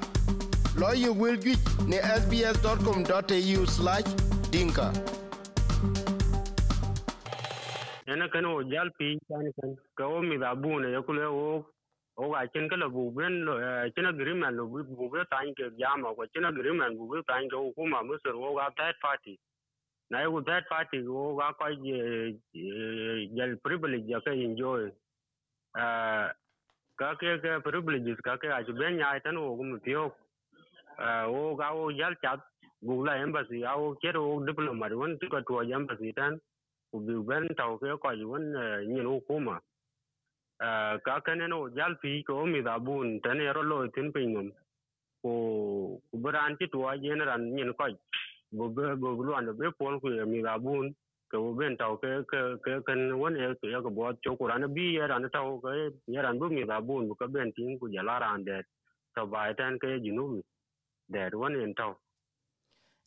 Ye 0.95 1.09
wel 1.09 1.37
ju 1.37 1.55
ne 1.87 1.99
sbs.com.au/dinka 1.99 4.93
ene 8.13 8.29
kan 8.35 8.47
o 8.47 8.63
jal 8.73 8.91
pi 8.99 9.19
kan 9.29 9.47
kan 9.59 9.71
ko 9.99 10.23
mi 10.23 10.39
bu 10.63 10.81
ne 10.81 11.03
ko 11.07 11.13
le 11.19 11.27
o 11.27 11.65
o 12.23 12.31
ga 12.33 12.47
chen 12.55 12.69
ka 12.71 12.77
bu 12.97 13.11
ben 13.17 13.45
lo 13.47 13.55
chen 13.97 14.07
agreement 14.07 14.57
lo 14.59 14.67
bu 14.67 15.11
be 15.13 15.25
tan 15.33 15.55
ke 15.59 15.71
jama 15.81 16.15
ko 16.17 16.27
chen 16.35 16.45
agreement 16.53 16.97
bu 16.99 17.09
be 17.13 17.23
tan 17.29 17.49
ke 17.51 17.57
ko 17.77 17.87
ma 17.87 18.03
mu 18.03 18.19
ser 18.25 18.35
o 18.35 18.55
ga 18.59 18.71
third 18.79 18.97
party. 19.03 19.39
Na 20.11 20.23
yo 20.23 20.43
third 20.49 20.65
party 20.71 20.99
o 21.09 21.37
ga 21.39 21.53
ko 21.59 21.67
jal 23.37 23.57
privilege 23.65 24.09
ya 24.09 24.21
ka 24.21 24.33
enjoy. 24.33 24.91
Uh 25.79 26.29
ka 26.99 27.15
ke 27.21 27.39
ke 27.45 27.53
privileges 27.69 28.21
ka 28.27 28.37
ke 28.39 28.49
a 28.59 28.63
ben 28.83 28.99
ya 28.99 29.19
tan 29.25 29.37
o 29.37 29.57
ko 29.57 29.63
mu 29.73 29.79
tio 29.87 30.05
o 31.39 31.57
ga 31.57 31.73
o 31.75 31.91
jal 31.93 32.15
chat 32.23 32.41
bu 32.83 33.05
la 33.07 33.15
embassy 33.25 33.65
a 33.65 33.75
o 33.77 33.95
kero 34.03 34.25
diplomat 34.47 34.93
won 35.01 35.19
ti 35.21 35.29
ko 35.29 35.41
to 35.49 35.61
embassy 35.79 36.13
tan 36.13 36.41
ku 36.93 37.01
bi 37.07 37.15
ben 37.29 37.49
tàu 37.61 37.79
ke 37.79 37.89
ko 38.03 38.11
yun 38.13 38.45
nyin 38.93 39.07
hukuma 39.07 39.61
ka 41.07 41.21
kene 41.27 41.47
no 41.49 41.69
jal 41.77 41.95
pi 42.03 42.23
ko 42.29 42.47
mi 42.47 42.63
da 42.63 42.79
bun 42.79 43.21
tane 43.25 43.47
ro 43.57 43.63
lo 43.63 43.79
tin 43.95 44.13
pinyum 44.15 44.49
ko 45.23 45.33
ku 46.11 46.17
ti 46.59 46.67
to 46.73 46.81
yen 47.05 47.21
ran 47.31 47.43
nyin 47.57 47.73
ko 47.79 47.87
bo 48.53 48.69
be 48.77 48.85
bo 49.03 49.11
lu 49.27 49.33
an 49.35 49.49
be 49.59 49.67
pon 49.79 50.01
ku 50.01 50.09
mi 50.33 50.43
da 50.43 50.59
bun 50.59 50.95
ke 51.31 51.37
wo 51.45 51.55
ben 51.59 51.77
tàu 51.77 51.97
ke 52.03 52.11
ke 52.31 52.41
ke 52.65 52.73
kan 52.87 53.01
won 53.21 53.37
e 53.37 53.55
ke 53.61 53.69
ko 53.85 53.91
bo 53.99 54.13
cho 54.25 54.37
ku 54.39 54.47
ran 54.51 54.65
bi 54.77 54.97
ya 54.99 55.07
ran 55.13 55.25
tàu 55.37 55.61
ke 55.65 55.73
ya 56.15 56.23
ran 56.27 56.39
bu 56.41 56.47
mi 56.57 56.65
da 56.73 56.81
bun 56.81 57.09
bu 57.09 57.15
ben 57.35 57.53
tin 57.57 57.79
ku 57.81 57.87
ya 57.97 58.03
ran 58.25 58.45
de 58.49 58.59
to 59.15 59.23
bai 59.33 59.55
tan 59.59 59.79
ke 59.83 59.91
jinu 60.05 60.25
de 61.13 61.23
won 61.43 61.55
en 61.65 61.75
tau 61.81 61.93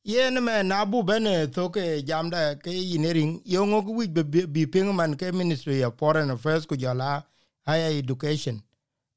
yen 0.03 0.43
me 0.43 0.63
na 0.63 0.85
bu 0.85 1.03
bene 1.03 1.47
to 1.51 1.69
ke 1.69 2.03
jamda 2.05 2.55
ke 2.61 2.67
engineering. 2.67 3.41
Yongo 3.45 3.85
ku 3.85 3.93
wi 3.97 4.07
bi 4.07 4.65
ping 4.65 4.95
man 4.95 5.15
ke 5.15 5.33
ministry 5.33 5.81
of 5.81 5.97
foreign 5.97 6.29
affairs 6.29 6.65
ku 6.65 6.75
jala 6.75 7.23
higher 7.65 7.97
education. 7.97 8.61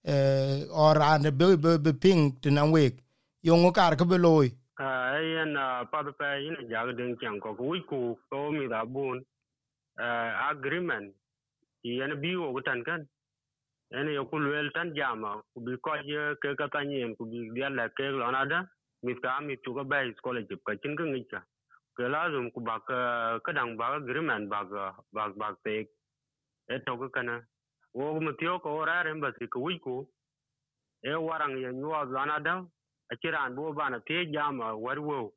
Eh 0.05 0.65
or 0.71 1.03
an 1.03 1.23
be 1.37 1.57
be 1.57 1.93
ping 1.93 2.33
tinan 2.41 2.71
week 2.73 2.99
yongo 3.45 3.75
kar 3.75 3.97
ke 3.97 4.07
beloy 4.09 4.47
eh, 4.79 5.19
yen 5.35 5.57
ah, 5.57 5.85
pa 5.91 6.03
pe 6.03 6.29
yin 6.45 6.57
ja 6.71 6.87
den 6.93 7.17
chang 7.21 7.41
ko 7.41 7.57
wi 7.59 7.83
ku 7.89 8.17
to 8.31 8.53
mi 8.53 8.69
da 8.69 8.85
bun. 8.85 9.25
Eh, 9.99 10.33
agreement. 10.51 11.13
Yen 11.83 12.21
bi 12.21 12.37
wo 12.37 12.61
tan 12.61 12.85
kan. 12.85 13.07
Ene 13.93 14.13
yo 14.15 14.25
ku 14.27 14.37
wel 14.39 14.71
tan 14.75 14.95
jama. 14.95 15.43
Ku 15.55 15.61
bi 15.61 15.75
ko 15.83 15.91
ke 16.43 16.55
ka 16.57 16.69
tanyen 16.69 17.17
ku 17.17 17.25
bi 17.27 17.51
dia 17.55 17.71
la 17.71 17.89
ke 17.89 18.05
lo 18.05 18.31
na 19.15 19.21
da 19.23 19.41
mit 19.41 19.63
tu 19.63 19.75
ka 19.75 19.83
bai 19.85 20.13
scholarship 20.19 20.61
ka 20.65 20.75
chin 20.83 20.97
ka 20.97 21.05
ngi 21.05 21.25
cha. 21.31 21.41
Ke 21.97 22.09
la 22.09 22.31
zum 22.31 22.51
ku 22.51 22.61
ba 22.61 22.81
ka 22.81 23.39
ka 23.45 23.53
dang 23.53 23.77
ba 23.77 23.97
agreement 23.97 24.49
bag 24.51 24.69
ba 25.13 25.29
ba 25.37 25.57
te 25.65 25.89
e 26.69 26.79
to 26.87 26.99
ka 26.99 27.09
kana 27.09 27.43
wo 27.95 28.21
mu 28.21 28.33
tio 28.39 28.59
ko 28.59 28.85
ra 28.85 29.03
re 29.03 29.13
si 29.39 29.47
ku 29.49 29.61
wi 29.65 29.79
ku. 29.79 30.07
E 31.03 31.15
warang 31.15 31.57
ye 31.59 31.73
nyuwa 31.73 32.07
zana 32.13 32.41
da. 32.41 32.65
A 33.13 33.17
kiran 33.17 33.55
bo 33.57 33.73
ba 33.73 33.91
na 33.91 33.99
te 34.01 34.27
jama 34.33 34.77
war 34.77 35.01
wo. 35.01 35.33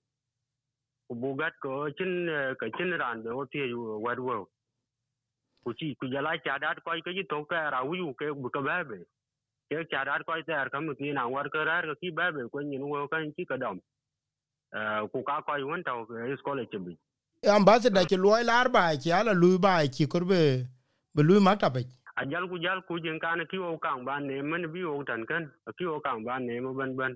Ku 1.07 1.15
bugat 1.15 1.53
ko 1.61 1.89
chin, 1.97 2.27
ka 2.59 2.67
chin 2.77 2.91
ran 2.97 3.23
be 3.23 3.29
o 3.29 3.45
te 3.45 3.73
war 3.73 4.19
wo. 4.21 4.49
Ku 5.63 5.73
chi, 5.73 5.95
ku 5.99 6.07
jala 6.07 6.37
cha 6.43 6.57
dat 6.57 6.83
ko 6.83 6.91
ka 7.05 7.11
ji 7.11 7.23
to 7.29 7.45
ka 7.45 7.69
ra 7.69 7.83
wi 7.85 7.99
ke 8.19 8.33
bu 8.33 8.49
ka 8.49 8.61
ba 8.61 8.83
be 8.83 9.05
ke 9.69 9.85
charar 9.91 10.23
ko 10.25 10.33
ter 10.47 10.69
kam 10.73 10.89
ti 10.99 11.11
na 11.13 11.27
war 11.27 11.45
ka 11.49 11.63
rar 11.69 11.83
ki 12.01 12.09
ba 12.11 12.31
be 12.31 12.47
ko 12.51 12.59
nyin 12.61 12.81
wo 12.81 13.07
kan 13.07 13.31
ki 13.37 13.45
ka 13.45 13.57
dam 13.57 13.79
ku 15.13 15.23
ka 15.29 15.41
ko 15.47 15.55
yun 15.61 15.83
ta 15.83 15.93
iskole 16.33 16.65
ke 16.71 16.77
bi 16.85 16.97
ambassador 17.57 18.05
ke 18.11 18.17
loy 18.25 18.41
lar 18.43 18.69
ba 18.69 18.83
ki 19.03 19.11
ala 19.19 19.33
lu 19.41 19.57
ba 19.65 19.73
ki 19.97 20.07
kurbe 20.13 20.41
be 21.15 21.21
lu 21.29 21.39
makta 21.47 21.69
be 21.75 21.83
a 22.21 22.25
jal 22.31 22.47
ku 22.51 22.59
jal 22.65 22.81
ku 22.87 22.99
jin 22.99 23.19
kan 23.25 23.45
ki 23.51 23.57
wo 23.65 23.77
kan 23.85 24.03
ba 24.07 24.19
ne 24.19 24.41
man 24.41 24.65
bi 24.73 24.83
wo 24.83 25.03
tan 25.11 25.25
kan 25.33 25.45
ki 25.77 25.85
wo 25.91 25.99
kan 26.07 26.23
ba 26.29 26.39
ne 26.39 26.59
mo 26.65 26.73
ban 26.79 26.95
ban 27.01 27.13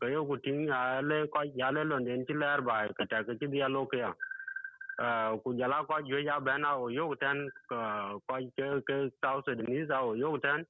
ka 0.00 0.06
yo 0.14 0.22
ku 0.30 0.36
tin 0.44 0.70
a 0.78 1.02
le 1.08 1.18
ko 1.34 1.42
ya 1.62 1.70
le 1.74 1.84
lon 1.90 2.04
den 2.06 2.24
ti 2.30 2.34
lar 2.44 2.60
ba 2.68 2.78
ka 3.00 3.04
ta 3.10 3.22
ka 3.26 3.34
ti 3.40 3.46
dia 3.56 3.68
lo 3.68 3.84
ke 3.90 3.98
ku 5.42 5.54
jala 5.58 5.82
ko 5.90 5.98
jo 6.08 6.18
ya 6.28 6.38
ba 6.46 6.56
na 6.58 6.76
o 6.86 6.88
yo 6.98 7.10
tan 7.26 7.44
ko 7.68 8.38
ke 8.56 8.70
ke 8.88 8.96
south 9.20 9.44
sudanese 9.50 9.90
o 10.00 10.14
yo 10.22 10.32
tan 10.46 10.64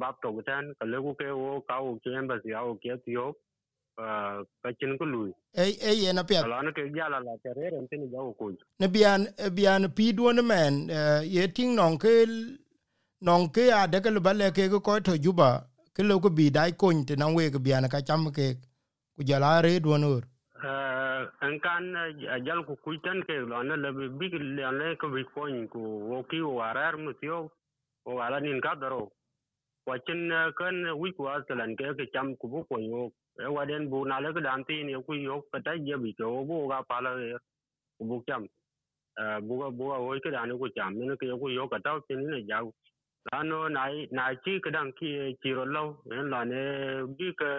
bab 0.00 0.14
tok 0.22 0.34
gutan 0.38 0.74
ka 0.78 0.84
legu 0.92 1.14
ke 1.18 1.28
wo 1.42 1.60
ka 1.68 1.80
wo 1.82 1.98
ke 2.02 2.10
embassy 2.20 2.54
awo 2.54 2.74
ke 2.82 2.96
tiyo 3.04 3.34
ka 4.62 4.70
chin 4.78 4.98
ku 4.98 5.04
lui 5.04 5.30
e 5.54 5.64
e 5.90 5.92
ye 6.02 6.12
na 6.12 6.22
pet 6.22 6.44
ala 6.44 6.62
na 6.62 6.70
ke 6.76 6.82
jala 6.96 7.18
la 7.26 7.34
tere 7.42 7.70
ren 7.74 7.86
tin 7.90 8.06
ja 8.12 8.20
ko 8.38 8.50
ne 8.80 8.86
bian 8.94 9.26
bian 9.58 9.88
pi 9.96 10.12
duon 10.12 10.42
men 10.50 10.88
ye 11.34 11.46
ting 11.58 11.74
non 11.80 11.98
ke 11.98 12.14
non 13.22 13.48
ke 13.54 13.68
a 13.80 13.86
de 13.92 14.00
ke 14.04 14.10
ba 14.26 14.32
le 14.40 14.50
ke 14.56 14.70
ko 14.70 15.00
to 15.00 15.18
juba 15.24 15.50
ke 15.94 16.02
lo 16.08 16.18
ko 16.24 16.30
bi 16.30 16.50
dai 16.56 16.70
te 17.08 17.14
na 17.16 17.30
we 17.36 17.50
ke 17.50 17.58
bian 17.66 17.88
ka 17.94 18.00
cham 18.08 18.30
ke 18.38 18.48
ku 19.16 19.22
jala 19.30 19.52
re 19.66 19.74
duon 19.84 20.04
ur 20.14 20.22
an 21.46 21.54
kan 21.64 21.84
jal 22.46 22.60
ku 22.68 22.74
kuitan 22.84 23.22
ke 23.28 23.36
lo 23.50 23.62
na 23.62 23.74
le 23.84 23.90
bi 24.18 24.26
le 24.38 24.70
le 24.80 24.88
ko 25.00 25.06
bi 25.14 25.22
ko 25.34 25.46
ku 25.72 25.80
wo 26.10 26.18
ki 26.30 26.40
wo 26.48 26.58
arar 26.70 26.94
mu 27.04 27.12
tiyo 27.20 27.38
o 28.06 28.18
ala 28.24 28.40
nin 28.40 28.60
ka 28.60 28.74
daro 28.82 29.02
wacin 29.88 30.20
kan 30.58 30.76
wi 31.02 31.10
ku 31.18 31.24
asalan 31.34 31.76
ke 31.78 31.86
ke 31.98 32.06
cham 32.14 32.36
ku 32.40 32.48
bu 32.52 32.64
ko 32.70 32.76
yo 32.90 33.02
e 33.62 33.66
đến 33.70 33.90
bu 33.90 34.04
na 34.10 34.20
le 34.20 34.30
dan 34.48 34.64
ti 34.68 34.82
ni 34.84 34.94
ku 35.06 35.14
yo 35.28 35.36
ka 35.52 35.58
ta 35.66 35.72
je 35.86 35.96
bi 36.04 36.12
ko 36.18 36.44
bu 36.48 36.68
ga 36.70 36.78
pa 36.90 37.00
la 37.06 37.12
ku 37.98 38.04
bu 38.08 38.16
cham 38.28 38.42
bu 39.48 39.54
ga 39.60 39.68
bu 39.78 39.84
ga 39.90 39.98
wo 40.06 40.12
ke 40.24 40.30
dan 40.36 40.50
ku 40.62 40.68
cham 40.76 40.92
cái 41.00 41.16
ke 41.20 41.36
ku 41.42 41.48
yo 41.58 41.68
ka 41.72 41.78
ta 41.84 41.92
tin 42.08 42.20
ne 42.30 42.40
ja 42.50 42.60
lano 43.32 43.68
na 43.68 43.82
na 44.10 44.24
chi 44.44 44.52
ka 44.64 44.70
dan 44.70 44.92
ki 44.98 45.08
chi 45.42 45.50
ro 45.58 45.64
lo 45.64 45.82
en 46.16 46.30
la 46.32 46.44
ne 46.50 46.62
bi 47.18 47.32
ka 47.40 47.50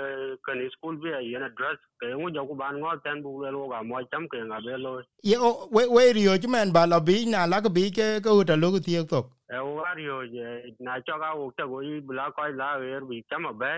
ka 0.45 0.53
ni 0.59 0.69
school 0.75 0.95
bi 1.01 1.09
ya 1.31 1.39
na 1.39 1.49
dress 1.57 1.79
ke 1.99 2.07
ngu 2.15 2.31
ja 2.35 2.41
ku 2.49 2.55
ban 2.61 2.79
ngo 2.79 2.91
tan 3.03 3.21
bu 3.23 3.43
lo 3.55 3.67
ga 3.71 3.83
mo 3.83 4.01
cham 4.11 4.27
ke 4.31 4.39
nga 4.49 4.59
be 4.65 4.77
lo. 4.85 4.91
Ye 5.23 5.37
we 5.75 5.83
we 5.95 6.03
rio 6.17 6.33
men 6.47 6.71
ba 6.71 6.85
la 6.87 6.99
bi 6.99 7.25
na 7.33 7.45
la 7.45 7.61
ka 7.61 7.69
bi 7.69 7.91
ke 7.97 8.07
ko 8.23 8.43
ta 8.43 8.55
lo 8.55 8.71
ku 8.71 8.79
ti 8.79 8.97
tok. 9.13 9.25
Wario 9.49 10.17
je 10.33 10.75
na 10.79 10.99
cho 11.05 11.17
ga 11.21 11.35
wo 11.37 11.51
ta 11.57 11.65
go 11.65 11.81
i 11.81 11.99
bla 11.99 12.31
ko 12.35 12.47
la 12.61 12.69
er 12.79 13.01
bi 13.09 13.23
chama 13.29 13.51
be. 13.61 13.73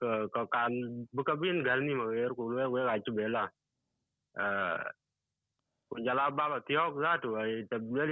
Ko 0.00 0.08
ko 0.34 0.46
kan 0.54 0.72
bu 1.14 1.22
ka 1.28 1.34
bin 1.42 1.62
gal 1.62 1.80
ni 1.80 1.94
mo 1.94 2.10
er 2.10 2.32
ku 2.38 2.50
le 2.56 2.66
we 2.74 2.80
ga 2.88 2.98
chi 3.04 3.12
be 3.20 3.28
la 3.36 3.44
ku 5.88 6.00
jala 6.04 6.30
baba 6.30 6.54
ba 6.54 6.60
tiok 6.68 6.94
za 7.02 7.12
tu 7.22 7.36
ai 7.36 7.64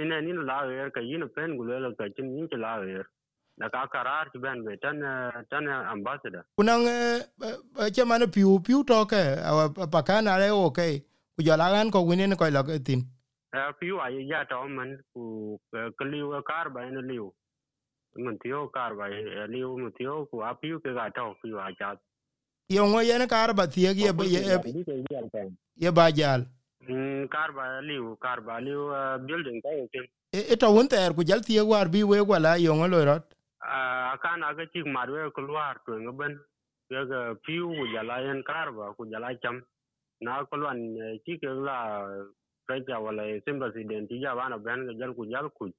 ne 0.09 0.17
ni 0.21 0.31
la 0.33 0.65
er 0.65 0.89
ka 0.91 1.01
yin 1.01 1.23
pen 1.35 1.57
gulo 1.57 1.79
la 1.79 1.89
ka 1.99 2.05
chin 2.15 2.27
ni 2.35 2.47
la 2.57 2.81
er 2.81 3.05
na 3.57 3.69
ka 3.69 3.87
karar 3.93 4.29
ti 4.31 4.37
ben 4.39 4.63
be 4.65 4.77
tan 4.77 5.01
tan 5.49 5.67
ambassador. 5.67 6.43
Kunang 6.57 6.85
che 7.93 8.03
man 8.05 8.29
piu 8.29 8.59
piu 8.59 8.83
to 8.83 9.05
ke 9.05 9.23
pa 9.91 10.01
kana 10.01 10.37
re 10.37 10.49
o 10.49 10.69
ke 10.71 10.87
ku 11.35 11.43
jala 11.43 11.71
gan 11.73 11.91
ko 11.91 12.05
winen 12.05 12.35
ko 12.37 12.49
la 12.49 12.63
tin. 12.87 13.01
Piu 13.79 13.99
ai 13.99 14.25
ya 14.27 14.43
to 14.49 14.67
man 14.67 14.97
ku 15.13 15.57
ka 15.71 16.05
liu 16.05 16.33
kar 16.45 16.69
ba 16.69 16.85
ne 16.89 17.01
liu. 17.01 17.33
Mun 18.17 18.37
tiok 18.41 18.73
kar 18.73 18.95
ba 18.97 19.05
liu 19.53 19.77
mun 19.77 19.91
tiok 19.97 20.29
ku 20.29 20.41
a 20.41 20.53
piu 20.53 20.79
ke 20.79 20.93
ga 20.93 21.09
to 21.09 21.33
piu 21.41 21.57
a 21.57 21.69
cha 21.79 21.95
yo 22.69 22.83
ngo 22.85 22.99
yen 23.01 23.27
kar 23.27 23.53
ba 23.53 23.65
tie 23.67 23.93
ye 23.95 24.11
ye 25.77 25.91
ba 25.91 26.11
jal 26.11 26.41
kar 27.29 27.51
ba 27.51 27.81
liu 27.81 28.15
kar 28.21 28.41
ba 28.41 28.59
liu 28.59 28.91
building 29.27 29.61
ka 29.61 29.69
ke 29.91 30.07
e 30.31 30.55
to 30.55 30.71
won 30.71 30.87
ter 30.87 31.13
ku 31.13 31.23
jal 31.23 31.41
tie 31.41 31.61
war 31.61 31.87
bi 31.87 32.03
we 32.03 32.19
wala 32.21 32.57
yo 32.59 32.75
ngo 32.75 32.87
lo 32.87 33.05
rot. 33.05 33.23
A 33.63 34.17
kan 34.21 34.43
aga 34.43 34.65
chi 34.73 34.83
mar 34.83 35.07
we 35.11 35.31
ku 35.31 35.41
war 35.47 35.75
to 35.85 35.91
ngaben 35.93 36.37
ye 36.89 37.05
ga 37.09 37.33
piu 37.45 37.67
ku 37.77 37.83
jala 37.93 38.21
yen 38.21 38.43
kar 38.43 38.71
ba 38.71 38.93
ku 38.97 39.05
jala 39.11 39.33
cham. 39.41 39.63
Na 40.21 40.43
ko 40.45 40.57
lan 40.57 40.79
chi 41.25 41.37
ke 41.41 41.47
la 41.47 41.77
kaja 42.67 42.99
wala 42.99 43.23
simba 43.45 43.71
president 43.71 44.11
ja 44.11 44.35
wana 44.35 44.57
ben 44.57 44.85
ga 44.87 44.93
jal 44.99 45.13
ku 45.13 45.25
jal 45.31 45.49
ku. 45.57 45.71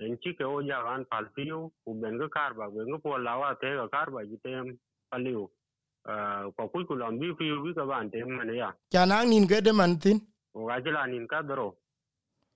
En 0.00 0.16
chi 0.22 0.32
ke 0.38 0.44
o 0.44 0.60
ja 0.60 0.84
wan 0.84 1.04
pal 1.04 1.26
piu 1.36 1.70
ku 1.84 1.94
ben 2.00 2.18
ga 2.18 2.28
kar 2.28 2.52
ba 2.54 2.70
ben 2.74 2.90
ga 2.92 2.98
po 2.98 3.16
la 3.16 3.38
wa 3.38 3.54
te 3.54 3.68
ga 3.80 3.86
kar 3.88 4.10
ba 4.10 4.24
ji 4.24 4.36
tem 4.44 4.76
paliu. 5.10 5.48
Ko 6.56 6.68
ku 6.72 6.84
ku 6.88 6.94
lam 6.94 7.18
bi 7.20 7.32
piu 7.38 7.62
bi 7.64 7.74
ka 7.74 7.84
ban 7.84 8.10
tem 8.10 8.28
man 8.36 8.54
ya. 8.54 8.72
Kana 8.92 9.24
nin 9.24 9.46
ga 9.46 9.60
de 9.60 9.72
man 9.72 9.98
tin 9.98 10.18
wajila 10.54 11.02
anin 11.02 11.26
ka 11.26 11.42
doro 11.42 11.76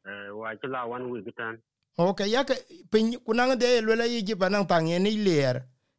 eh, 0.06 0.30
wajila 0.30 0.86
wan 0.86 1.10
wigi 1.10 1.32
tan. 1.32 1.58
Ok 1.98 2.20
yak 2.30 2.50
piny 2.90 3.18
ku 3.24 3.32
naŋ 3.34 3.58
de 3.58 3.66
ye 3.66 3.80
luel 3.80 4.00
ayic 4.00 4.38
panaŋ 4.38 4.64
thaŋ 4.70 4.88
yen 4.88 5.06
ic 5.06 5.18
liɛɛr 5.26 5.56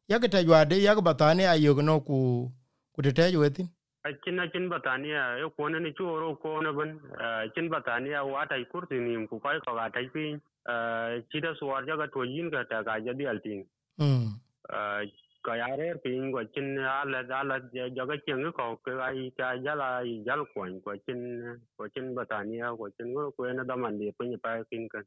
yake 0.08 0.28
tɛc 0.32 0.46
juade 0.48 0.76
yake 0.84 1.82
no 1.84 2.00
ku 2.00 2.48
ku 2.94 3.00
tetɛɛc 3.02 3.36
we 3.40 3.50
thin 3.50 3.68
eh, 4.06 4.10
acin 4.10 4.40
acin 4.40 4.70
ba 4.70 4.80
thaan 4.80 5.04
ya 5.06 5.38
e 5.44 5.46
kuɔn 5.56 5.76
ni 5.84 5.94
ci 5.94 6.04
woro 6.04 6.36
koone 6.42 6.72
bin 6.78 6.92
acin 7.20 7.66
eh, 7.66 7.70
ba 7.70 7.80
ya 8.08 8.24
wa 8.24 8.46
tɛc 8.46 8.64
kur 8.72 8.88
ku 8.88 9.36
kɔc 9.44 9.60
kɔk 9.66 9.80
atɛc 9.86 10.08
piny. 10.14 10.40
Cit 11.32 11.44
asuɔɔr 11.46 11.86
jaka 11.88 12.08
tuoc 12.14 12.28
yin 12.28 12.52
ke 12.52 12.58
tɛk 12.70 12.88
ac 12.88 13.04
jadhiɛl 13.06 13.40
tiŋ 13.44 13.60
mm. 13.98 14.28
Ko 15.46 15.52
ya 15.62 15.68
rer 15.80 15.96
pin 16.04 16.32
ko 16.34 16.44
chin 16.54 16.78
ala 16.78 17.20
ala 17.42 17.56
jo 17.96 18.06
ga 18.10 18.16
chen 18.26 18.44
ko 18.58 18.66
ke 18.84 18.92
ai 19.08 19.32
ka 19.38 19.56
jala 19.66 19.88
jal 20.28 20.42
ko 20.54 20.68
ko 20.86 20.92
chin 21.06 21.22
ko 21.78 21.88
chin 21.94 22.14
batania 22.16 22.76
ko 22.78 22.90
chin 22.98 23.14
ko 23.16 23.44
na 23.58 23.64
da 23.64 23.76
man 23.76 23.98
di 24.00 24.12
pin 24.20 24.38
pa 24.44 24.58
pin 24.70 24.88
kan 24.92 25.04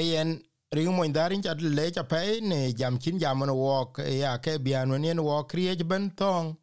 eyen 0.00 0.40
ring 0.76 0.90
mo 0.96 1.04
ndarin 1.04 1.42
chat 1.42 1.60
le 1.78 1.90
cha 1.96 2.02
pe 2.02 2.40
ne 2.50 2.60
jam 2.72 2.98
chin 2.98 3.18
jam 3.18 3.38
no 3.46 3.54
wo 3.54 3.92
ya 4.22 4.38
ke 4.44 4.58
bian 4.64 4.88
ne 5.00 5.20
wo 5.28 5.42
kriye 5.50 5.72
ben 5.90 6.10
tong 6.20 6.56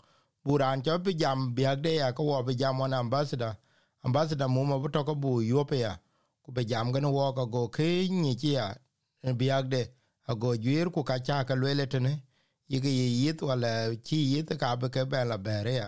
buran 0.45 0.81
cho 0.85 0.97
bi 0.97 1.11
jam 1.13 1.53
biag 1.55 1.81
de 1.85 1.91
ya 2.01 2.11
ko 2.11 2.23
wo 2.23 2.43
bi 2.43 2.53
jam 2.53 2.81
on 2.81 2.93
ambassador. 2.93 3.55
Ambassador 4.03 4.49
mu 4.49 4.65
ma 4.65 4.75
to 4.93 5.03
ko 5.03 5.13
bu 5.15 5.41
yope 5.41 5.77
ya 5.79 5.93
ku 6.43 6.51
be 6.51 6.65
jam 6.65 6.91
gan 6.91 7.05
walk 7.05 7.35
có 7.35 7.45
go 7.51 7.67
ke 7.67 7.87
ni 8.09 8.35
chi 8.35 8.53
ya 8.57 8.73
biag 9.23 9.69
de 9.69 9.81
ago 10.27 10.55
jwir 10.55 10.89
ku 10.91 11.03
ka 11.03 11.17
cha 11.19 11.43
ka 11.43 11.55
lele 11.55 11.85
tene 11.85 12.23
yigi 12.71 12.91
yit 13.23 13.41
wala 13.41 13.71
chi 14.07 14.17
yit 14.31 14.49
ka 14.61 14.75
be 14.75 14.87
ke 14.89 15.01
ben 15.11 15.27
la 15.31 15.37
bere 15.37 15.73
ya 15.81 15.87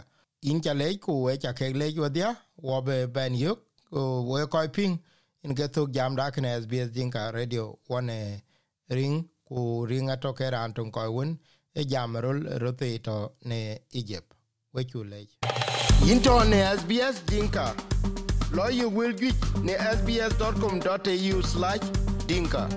in 0.50 0.62
cha 0.62 0.74
le 0.74 0.98
ku 0.98 1.14
we 1.26 1.38
cha 1.38 1.52
ke 1.60 1.66
le 1.82 1.88
yo 1.98 2.10
dia 2.10 2.30
wo 2.58 2.82
be 2.82 2.98
ben 3.16 3.34
yuk 3.44 3.60
wo 3.92 4.48
ko 4.48 4.68
ping 4.68 5.00
in 5.44 5.56
ge 5.56 5.68
tok 5.76 5.92
jam 5.92 6.16
da 6.16 6.32
kne 6.32 6.62
SBS 6.62 6.92
Dinka 6.94 7.32
Radio. 7.34 7.80
One 7.88 8.42
ring 8.90 9.30
ku 9.48 9.86
ring 9.86 10.10
ato 10.10 10.34
ke 10.34 10.52
ran 10.52 10.74
ton 10.74 10.92
ko 10.92 11.12
won 11.12 11.40
e 11.76 11.84
jam 11.84 12.16
rol 12.16 12.44
rote 12.62 13.04
to 13.04 13.32
ne 13.46 13.80
Egypt. 13.92 14.34
We 14.74 14.84
chu 14.86 15.04
le 15.04 15.28
into 16.12 16.44
ne 16.52 16.64
SBS 16.80 17.16
lo 18.54 18.68
yu 18.68 18.90
will 18.90 19.14
get 19.14 19.36
ne 19.64 19.74
sbs.com.au/dinka 19.98 22.68